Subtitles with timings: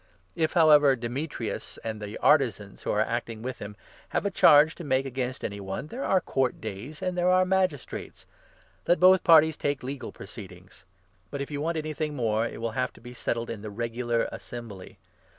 [0.35, 3.75] If, however, Demetrius and the 38 artisans who are acting with him
[4.09, 7.45] have a charge to make against any one, there are Court Days and there are
[7.45, 8.25] Magis trates;
[8.87, 10.85] let both parties take legal proceedings.
[11.29, 13.69] But if you 39 want anything more, it will have to be settled in the
[13.69, 14.97] regular Assembly.